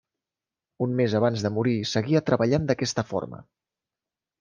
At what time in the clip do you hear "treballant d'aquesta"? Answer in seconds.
2.33-3.09